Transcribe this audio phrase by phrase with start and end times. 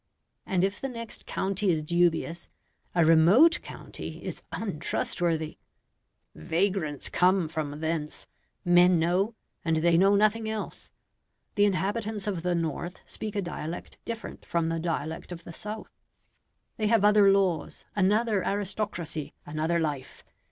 [0.47, 2.47] And if the next county is dubious,
[2.95, 5.59] a remote county is untrustworthy.
[6.33, 8.25] "Vagrants come from thence,"
[8.65, 10.89] men know, and they know nothing else.
[11.53, 15.91] The inhabitants of the north speak a dialect different from the dialect of the south:
[16.77, 20.23] they have other laws, another aristocracy, another life.